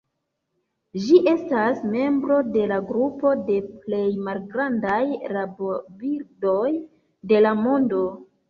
[1.03, 4.99] Ĝi estas membro de la grupo de plej malgrandaj
[5.37, 6.67] rabobirdoj
[7.35, 8.05] de la mondo.